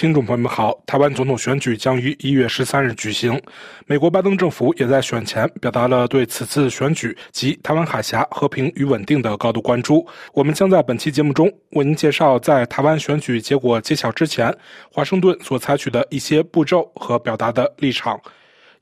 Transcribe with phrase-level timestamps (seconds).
[0.00, 3.38] 听众朋友们好，台湾总统选举将于一月十三日举行。
[3.84, 10.06] 美国拜登政府也在选前表达了对此次选举及台湾海峡和平与稳定的高度关注。
[10.32, 14.50] 我们将在本期节目中为您介绍，在台湾选举结果揭晓之前，
[14.90, 18.18] 华盛顿所采取的一些步骤和表达的立场。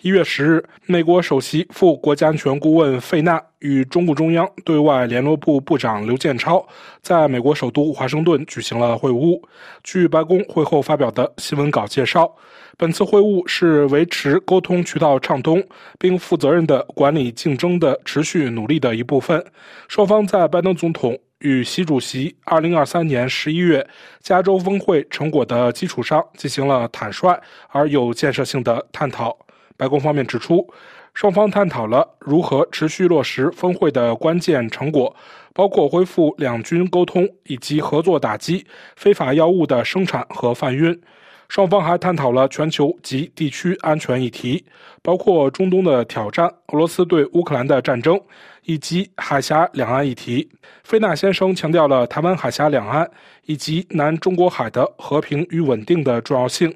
[0.01, 6.65] 一月十日，美国首席副国家安全顾问费纳与中共中央对外联络部部长刘建超
[7.03, 9.43] 在美国首都华盛顿举行了会晤。
[9.83, 12.33] 据白宫会后发表的新闻稿介绍，
[12.77, 15.61] 本次会晤是维持沟通渠道畅通，
[15.99, 19.45] 并负责任地管理竞争的持续努力的一部分。
[19.89, 23.89] 双方在拜登总统与习主席2023年11月
[24.21, 27.37] 加州峰会成果的基础上，进行了坦率
[27.71, 29.37] 而有建设性的探讨。
[29.79, 30.69] 白宫方面指出，
[31.15, 35.15] 双方探讨了如何持续落实峰会的关键成果，
[35.55, 41.01] 包括恢复两军沟通以及合作打击非法药物的生产和贩运。
[41.49, 44.63] 双方还探讨了全球及地区安全议题，
[45.01, 48.21] 包括中东的挑战、俄罗斯对乌克兰的战争
[48.69, 50.47] 以及海峡两岸议题。
[50.85, 53.11] 菲纳先生强调了台湾海峡两岸
[53.47, 56.73] 以及南中国海的和平与稳定的重要性。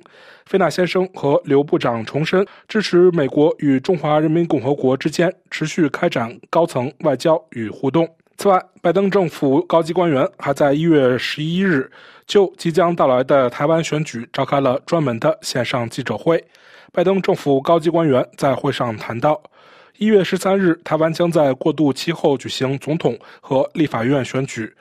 [0.46, 8.08] 菲纳先生和刘部长重申支持美国与中华人民共和国之间持续开展高层外交与互动。
[8.38, 11.90] 此外，拜登政府高级官员还在一月十一日。
[12.24, 16.42] 就即将到来的台湾选举召开了专门的线上记者会。
[16.90, 19.42] 拜登政府高级官员在会上谈到，
[19.98, 24.72] 一月十三日，台湾将在过渡期后举行总统和立法院选举。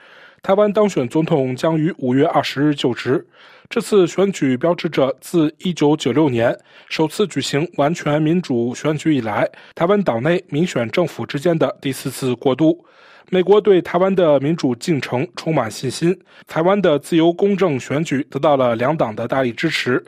[0.42, 3.24] 台湾当选总统将于五月二十日就职。
[3.70, 6.58] 这次选举标志着自一九九六年
[6.90, 12.84] 首次举行完全民主选举以来，台湾岛内民选政府之间的第四次过渡。
[13.30, 16.18] 美国对台湾的民主进程充满信心，
[16.48, 20.04] 台湾的自由公正选举得到了两党的大力支持。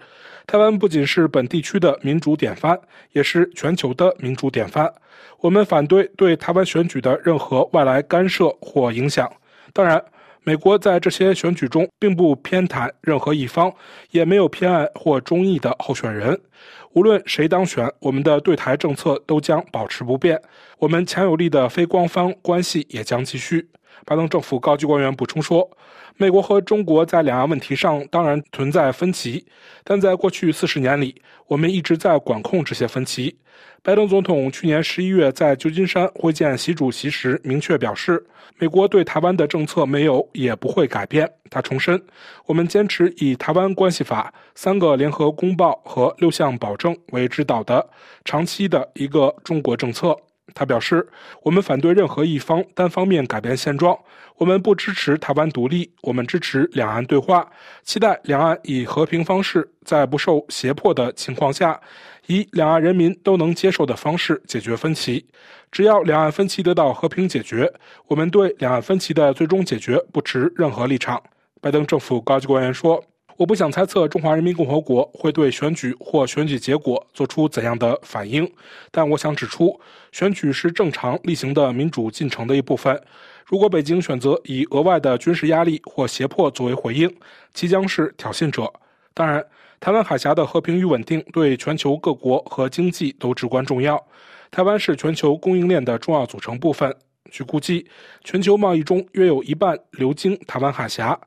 [0.46, 2.80] 台湾不仅是本地区的民主典范，
[3.12, 4.94] 也是全球的民主典范。
[5.40, 9.32] 我们反对对台湾选举的任何外来干涉或影响。
[9.72, 10.04] 当然。
[10.46, 13.74] 美国在这些选举中并不偏袒任何一方，
[14.12, 16.38] 也没有偏爱或中意的候选人。
[16.92, 20.42] 无论谁当选，我们的对台政策都将保持不变。
[20.80, 23.70] 我们强有力的非官方关系也将继续。
[24.06, 25.70] 拜登政府高级官员补充说
[26.18, 29.46] ：“美国和中国在两岸问题上当然存在分歧，
[29.84, 33.36] 但在过去四十年里，我们一直在管控这些分歧。”
[33.84, 38.26] 拜登总统去年十一月在旧金山会见习主席时明确表示，
[38.58, 41.30] 美国对台湾的政策没有也不会改变。
[41.50, 42.02] 他重申，
[42.46, 47.86] 我们坚持以《台湾关系法》、三个联合公报和六项保证为指导的
[48.24, 50.18] 长期的一个中国政策。
[50.54, 51.08] 他表示，
[51.42, 53.98] 我们反对任何一方单方面改变现状，
[54.38, 57.50] 我们不支持台湾独立，我们支持两岸对话，
[57.84, 61.80] 期待两岸以和平方式，在不受胁迫的情况下，
[62.28, 65.26] 以两岸人民都能接受的方式解决分歧。
[65.72, 67.72] 只要两岸分歧得到和平解决，
[68.08, 71.22] 我们对两岸分歧的最终解决不持任何立场。
[71.60, 73.04] 拜登政府高级官员说。
[73.36, 78.50] 我不想猜测中华人民共和国会对选举或选举结果做出怎样的反应，
[78.92, 79.80] 但我想指出，
[80.12, 83.02] 选举是正常例行的民主进程的一部分。
[83.46, 87.14] 如果北京选择以额外的军事压力或胁迫作为回应，
[87.54, 88.72] 即将是挑衅者。
[89.14, 89.44] 当然，
[89.80, 94.02] 台湾海峡的和平与稳定对全球各国和经济都至关重要。
[94.50, 96.96] 台湾是全球供应链的重要组成部分。
[97.32, 97.88] 据估计，
[98.24, 101.20] 全球贸易中约有一半流经台湾海峡。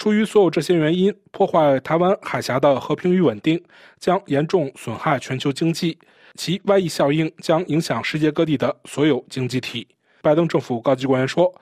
[0.00, 3.62] 出于所有这些原因，破坏台湾海峡的和平与稳定
[3.98, 5.98] 将严重损害全球经济，
[6.36, 9.86] 其外溢效应将影响世界各地的所有经济体。
[10.22, 11.54] 拜登政府高级官员说，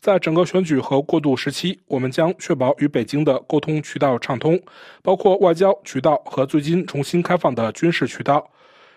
[0.00, 4.60] 在整个选举和过渡时期，我们将确保与北京的沟通渠道畅通，
[5.00, 8.44] 包括外交渠道和最近重新开放的军事渠道。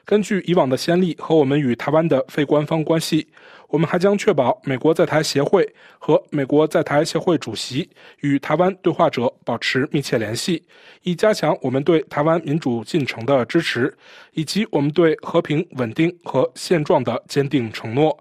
[0.07, 3.27] 根据以往的先例和我们与台湾的非官方关系，
[3.67, 5.67] 我们还将确保美国在台协会
[5.99, 7.89] 和美国在台协会主席
[8.21, 10.63] 与台湾对话者保持密切联系，
[11.03, 13.93] 以加强我们对台湾民主进程的支持，
[14.31, 18.17] 以及我们对和平稳定和现状的坚定承诺。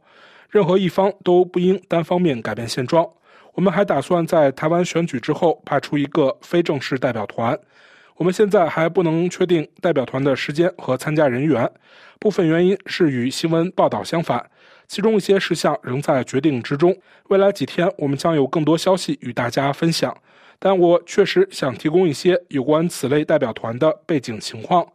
[0.51, 3.09] 任何一方都不应单方面改变现状。
[3.55, 7.57] 我们还打算在台湾选举之后派出一个非正式代表团。
[8.17, 11.71] 我们现在还不能确定代表团的时间和参加人员，
[12.19, 14.51] 部分原因是与新闻报道相反，
[14.89, 16.97] 其中一些事项仍在决定之中。
[17.29, 20.17] 未来几天，我们将有更多消息与大家分享，
[20.59, 24.87] 但我确实想提供一些有关此类代表团的背景情况，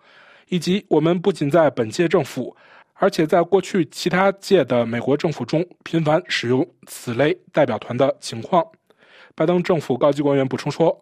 [0.49, 2.57] 以及我们不仅在本届政府，
[2.95, 8.65] 而且在过去其他届的美国政府中频繁使用此类代表团的情况。
[9.35, 10.99] 拜登政府高级官员补充说。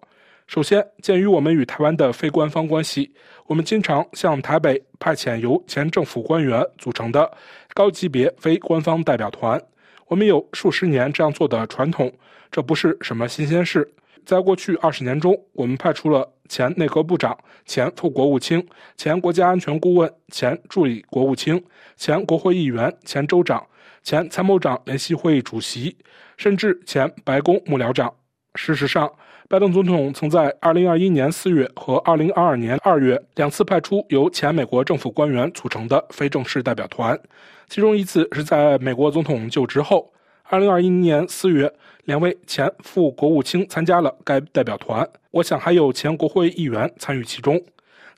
[0.50, 3.14] 首先，鉴于我们与台湾的非官方关系，
[3.46, 7.32] 我们经常向台北派遣由前政府官员组成的
[7.76, 9.62] 高级别非官方代表团。
[10.08, 12.12] 我们有数十年这样做的传统，
[12.50, 13.88] 这不是什么新鲜事。
[14.26, 17.38] 在过去二十年中，我们派出了前内阁部长、
[17.68, 18.68] 前副国务卿、
[18.98, 21.64] 前国家安全顾问、前助理国务卿、
[21.96, 23.64] 前国会议员、前州长、
[24.02, 25.96] 前参谋长联席会议主席，
[26.38, 28.12] 甚至前白宫幕僚长。
[28.56, 29.08] 事实上，
[29.52, 37.20] 拜登总统曾在2021年4月和2022年2月两次派出由前美国政府官员组成的非正式代表团，
[37.68, 40.14] 其中一次是在美国总统就职后。
[40.52, 41.74] 2021年4月，
[42.04, 47.60] 两位前副国务卿参加了该代表团，我想还有前国会议员参与其中。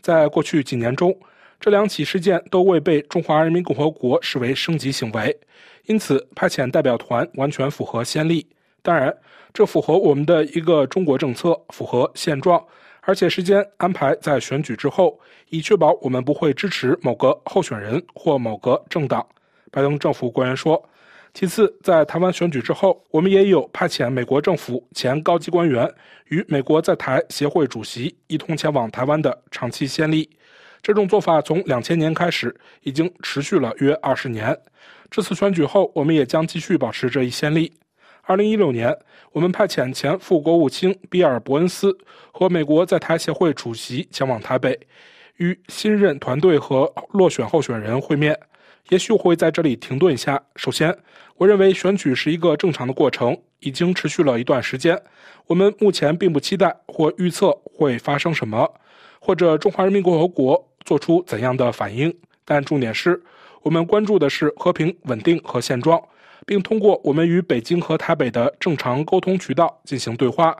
[0.01, 1.17] 在过去几年中，
[1.61, 5.39] 这两起事件都未被中华人民共和国视为升级行为，
[5.85, 8.45] 因此派遣代表团完全符合先例。
[8.81, 9.15] 当然，
[9.53, 12.63] 这符合我们的一个中国政策，符合现状，
[13.01, 15.19] 而且时间安排在选举之后，
[15.49, 19.25] 以确保我们不会支持某个候选人或某个政党。
[19.71, 20.83] 拜登政府官员说。
[21.33, 25.89] 其次，在台湾选举之后，我们也有派遣美国政府前高级官员
[26.27, 30.29] 与美国在台协会主席一同前往台湾的长期先例。
[30.81, 34.53] 这种做法从两千年开始，已经持续了约二十年。
[35.09, 37.71] 这次选举后，我们也将继续保持这一先例。
[38.23, 38.95] 二零一六年，
[39.31, 41.97] 我们派遣前副国务卿比尔·伯恩斯
[42.31, 44.79] 和美国在台协会主席前往台北，
[45.37, 48.37] 与新任团队和落选候选人会面。
[48.89, 50.41] 也许会在这里停顿一下。
[50.55, 50.95] 首先，
[51.37, 54.99] 我认为选举是一个正常的过程，已经持续了一段时间。
[55.47, 58.69] 我们目前并不期待或预测会发生什么，
[59.19, 62.13] 或者中华人民共和国做出怎样的反应。
[62.43, 63.21] 但重点是，
[63.61, 66.01] 我们关注的是和平、稳定和现状。
[66.45, 70.55] 并通过我们与北京和台北的正常沟通渠道进行对话，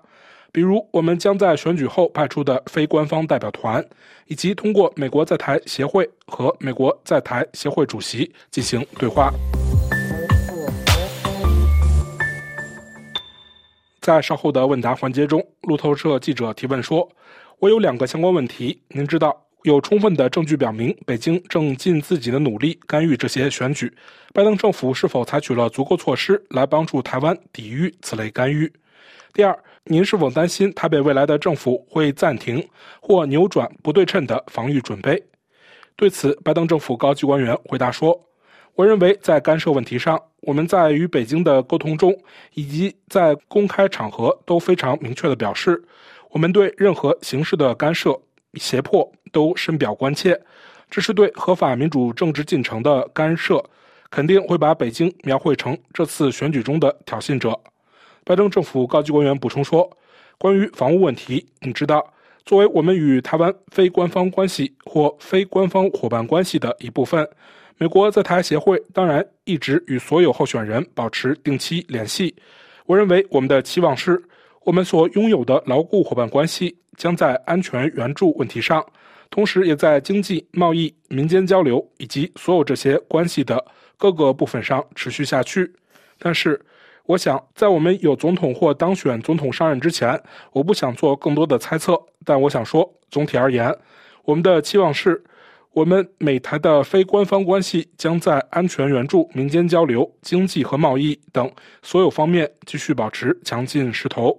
[0.52, 3.86] 比如我们将在选举后派出的非官方代表团，
[4.28, 9.32] 以及通过美国在台协会和美国在台协会主席进行对话。
[14.02, 17.08] 在稍后的问答环节中，路透社记者提问说
[17.60, 23.94] ：“我有两个相关问题，您知道。”有充分的证据表明，北京正尽自己的努力干预这些选举。
[24.34, 28.72] 拜登政府是否采取了足够措施来帮助台湾抵御此类干预？
[29.34, 32.68] 第二，您是否担心台北未来的政府会暂停
[33.00, 35.24] 或扭转不对称的防御准备？
[35.96, 38.20] 对此，拜登政府高级官员回答说
[38.74, 42.18] ：“我认为在干涉问题上，我们在与北京的沟通中
[42.56, 45.84] 以及在公开场合都非常明确地表示，
[46.32, 48.20] 我们对任何形式的干涉。”
[48.56, 50.40] 胁迫都深表关切，
[50.90, 53.64] 这是对合法民主政治进程的干涉，
[54.10, 57.58] 肯定会把北京描绘成这次选举中的挑衅者。
[58.24, 59.90] 拜登政府高级官员补充说
[60.38, 62.06] ：“关于防务问题，你知道，
[62.46, 67.28] 作为我们与台湾非官方关系或非官方伙伴关系的一部分，
[67.78, 72.36] 美国在台协会当然一直与所有候选人保持定期联系。
[72.86, 74.22] 我认为我们的期望是。”
[74.64, 78.86] 我们所拥有的牢固伙伴关系将在安全援助问题上，
[79.30, 83.64] 同时也在经济、贸易、民间交流以及所有这些关系的
[83.98, 85.72] 各个部分上持续下去。
[86.20, 86.60] 但是，
[87.06, 90.22] 我想在我们有总统或当选总统上任之前，
[90.52, 92.00] 我不想做更多的猜测。
[92.24, 93.76] 但我想说，总体而言，
[94.26, 95.24] 我们的期望是。
[95.74, 101.50] 我们美台的非官方关系将在安全援助、民间交流、经济和贸易等
[101.82, 104.38] 所有方面继续保持强劲势头。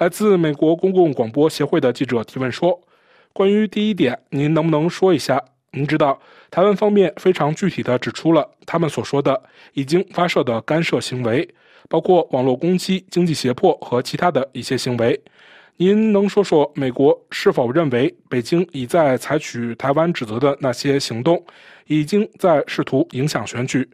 [0.00, 2.80] 来自美国公共广播协会的记者提问说
[3.34, 5.38] ：“关于第一点，您能不能说一下？
[5.72, 6.18] 您知道
[6.50, 9.38] 台湾方面非常具体的指出了他们所说的
[9.74, 11.46] 已经发射的干涉行为，
[11.86, 15.20] 包括网络攻击、经济胁迫和其他的一些行为。”
[15.76, 21.44] 您能说说美国是否认为北京已在采取台湾指责的那些行动，
[21.88, 23.86] 已经在试图影响选举？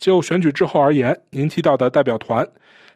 [0.00, 2.44] 就选举之后而言，您提到的代表团，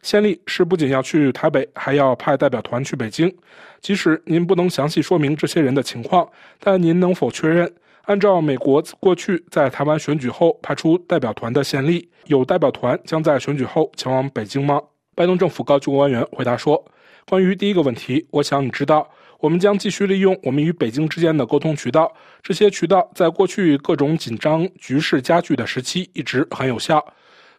[0.01, 3.33] 先例是不仅要去台北，还要派代表团去北京。
[3.81, 6.27] 即使您不能详细说明这些人的情况，
[6.59, 7.71] 但您能否确认，
[8.03, 14.81] 按照美国过去在台湾选举后派出代表团的先例，有代表团将在选举后前往北京吗？
[15.13, 16.83] 拜登政府高级官员回答说。
[17.29, 19.05] 关于第一个问题，我想你知道，
[19.39, 22.09] 我们将继续利用我们与北京之间的沟通渠道。
[22.41, 27.05] 这些渠道在过去各种紧张局势加剧的时期一直很有效。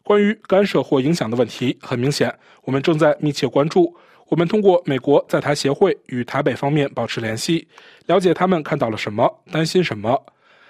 [0.09, 3.95] 关于干涉或影响的问题，很明显，我们正在密切关注。
[4.29, 7.69] 我们通过美国在台协会与台北方面保持联系，
[8.07, 10.19] 了解他们看到了什么，担心什么。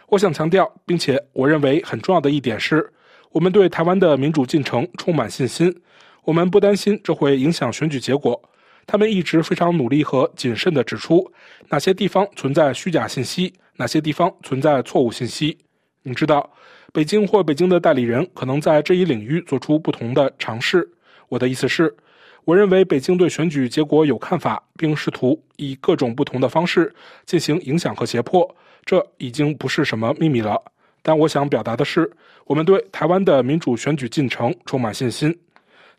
[0.09, 2.92] 我想强调，并且我认为很重要的一点是，
[3.30, 5.73] 我们对台湾的民主进程充满信心。
[6.25, 8.42] 我们不担心这会影响选举结果。
[8.88, 11.33] 他们一直非常努力和谨慎地指出
[11.68, 15.57] 哪些地方存在虚假信息，哪些地方存在错误信息。
[16.02, 16.50] 你知道，
[16.92, 20.88] 北京或北京的代理人可能在这一领域做出不同的尝试。
[21.28, 21.95] 我的意思是，
[22.45, 26.92] 我认为北京对选举结果有看法，并试图以各种不同的方式
[27.26, 28.49] 进行影响和胁迫，
[28.87, 30.61] 这已经不是什么秘密了。
[31.02, 32.11] 但我想表达的是，
[32.47, 35.37] 我们对台湾的民主选举进程充满信心。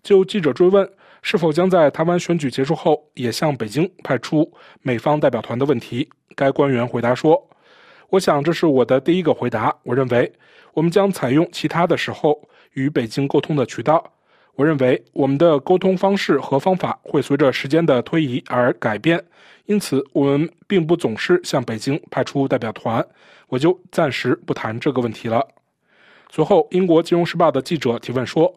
[0.01, 0.89] 就记者追问
[1.21, 7.39] 是否将在台湾选举结束后也向北京派出美方代表团的问题，该官员回答说
[8.09, 9.75] ：“我想这是我的第一个回答。
[9.83, 10.31] 我认为
[10.73, 12.39] 我们将采用其他的时候
[12.73, 14.03] 与北京沟通的渠道。
[14.55, 19.23] 我认为我们的沟通方式和方法会随着时间的推移而改变，
[19.65, 23.05] 因此我们并不总是向北京派出代表团。
[23.47, 25.47] 我就暂时不谈这个问题了。”
[26.31, 28.53] 随后，英国《金融时报》的记者提问说。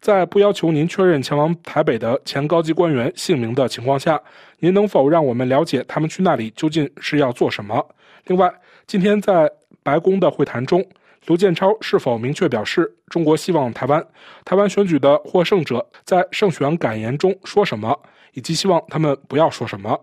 [0.00, 4.20] 在不要求您确认前往台北的前高级官员姓名的情况下，
[4.58, 7.82] 您能否让我们了解他们去那里究竟是要做什么？
[8.26, 8.52] 另外，
[8.86, 9.50] 今天在
[9.82, 10.84] 白宫的会谈中，
[11.26, 14.06] 刘建超是否明确表示中国希望台湾
[14.44, 17.98] 台湾选举的获胜者在胜选感言中说什么，
[18.34, 19.98] 以及希望他们不要说什么？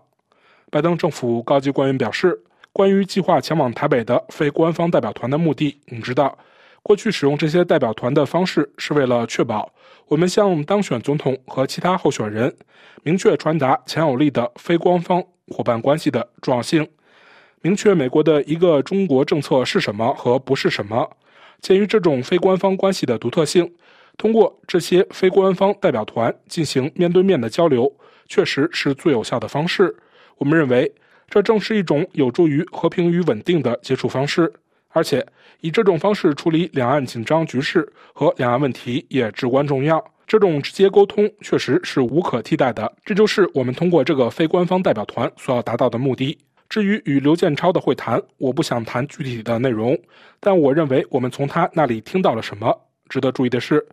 [0.70, 2.40] 拜登政府高级官员表示，
[2.72, 6.36] 关于计划前往台北的非官方代表团的目的，你知道。
[6.82, 9.72] 过去使用这些代表团的方式，是为了确保
[10.08, 12.52] 我们向当选总统和其他候选人
[13.04, 16.84] 明确传达强有力的非官方伙伴关系的重要性，
[17.62, 21.08] 明确美国的一个中国政策是什么和不是什么。
[21.60, 23.72] 鉴于这种非官方关系的独特性，
[24.18, 27.90] 通过这些非官方代表团进行面对面的交流，
[28.26, 29.94] 确实是最有效的方式。
[30.38, 30.92] 我们认为，
[31.28, 34.52] 这正是一种有助于和平与稳定的接触方式。
[34.88, 35.24] 而且，
[35.60, 40.04] 以这种方式处理两岸紧张局势和两岸问题也至关重要。
[40.26, 42.92] 这种直接沟通确实是无可替代的。
[43.04, 46.36] 这就是我们通过这个非官方代表团所要达到的目的。
[46.72, 49.94] 至于与刘建超的会谈，我不想谈具体的内容，
[50.40, 52.74] 但我认为我们从他那里听到了什么。
[53.10, 53.86] 值得注意的是，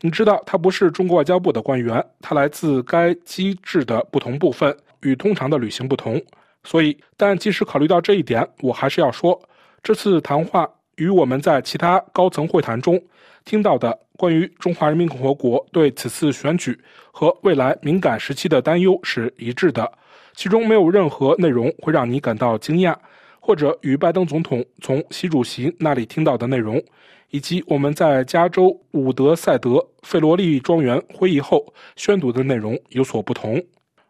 [0.00, 6.18] 你知道他不是中国外交部的官员，他来自该机制的不同部分，与通常的旅行不同。
[6.62, 9.38] 所以，但即使考虑到这一点，我还是要说。
[9.82, 10.66] 这次谈话
[10.96, 12.98] 与我们在其他高层会谈中
[13.44, 16.78] 听到的关于中华人民共和国对此次选举
[17.12, 19.90] 和未来敏感时期的担忧是一致的，
[20.34, 22.96] 其中没有任何内容会让你感到惊讶，
[23.40, 26.82] 或者与拜登总统从习主席那里听到的内容，
[27.30, 31.64] 以及我们在加州伍德赛德费罗利庄园会议后
[31.96, 33.56] 宣读的内容有所不同。《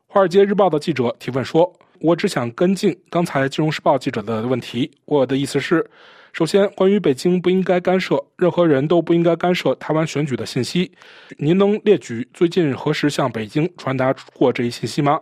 [0.06, 1.72] 华尔街日报》的记者提问说。
[2.00, 4.90] 我只想跟进刚才《金融时报》记者的问题。
[5.06, 5.88] 我的意思是，
[6.34, 10.90] 首先，关于北京不应该干涉，任何人都不应该干涉台湾选举的信息。
[11.38, 15.20] 您能列举最近何时向北京传达过这一信息吗？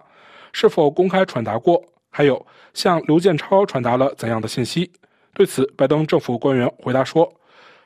[0.54, 1.85] 是否公开传达过？
[2.09, 4.90] 还有，向刘建超传达了怎样的信息？
[5.35, 7.31] 对此，拜登政府官员回答说：“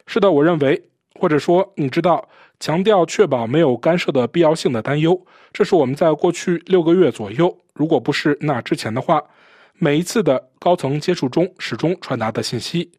[0.06, 0.80] 是的，我认为，
[1.16, 2.28] 或者说，你知道。”
[2.60, 5.20] 强调确保没有干涉的必要性的担忧，
[5.52, 9.20] 这是我们在过去六个月左右，如果不是那之前的话，
[9.74, 12.90] 每一次的高层接触中始终传达的信息。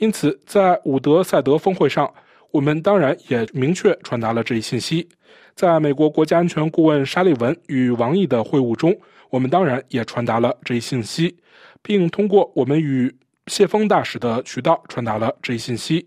[0.00, 2.12] 因此，在伍德塞德峰会上，
[2.50, 5.08] 我们当然也明确传达了这一信息。
[5.54, 8.98] 在美国国家安全顾问沙利文与王毅的会晤中，
[9.30, 11.36] 我们当然也传达了这一信息，
[11.82, 13.14] 并通过我们与
[13.46, 16.06] 谢峰大使的渠道传达了这一信息。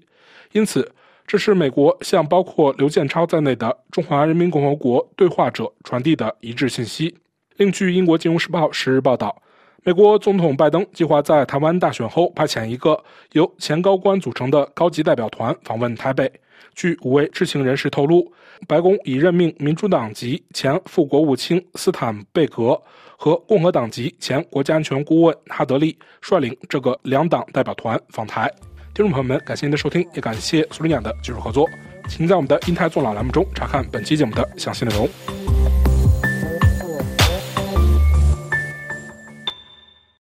[0.51, 0.91] 因此。
[1.25, 7.15] 这是美国向包括刘建超在内的中华人民共和国对话者传递的一致信息。
[7.55, 9.41] 另据英国《金融时报》十日报道，
[9.85, 12.97] 美国总统拜登计划在台湾大选后派遣一个
[13.33, 16.31] 由前高官组成的高级代表团访问台北。
[16.73, 18.31] 据五位知情人士透露，
[18.65, 22.81] 白宫已任命民主党籍前副国务卿斯坦贝格
[23.17, 28.49] 和共和党籍前国家安全顾问哈德利率领这个两党代表团访台。
[28.93, 31.67] 听众朋友们，感谢您的收听，也感谢苏林雅的技术合作。
[32.07, 35.52] 请在我们的“英泰纵览”栏目中查看本期节目的详细内容。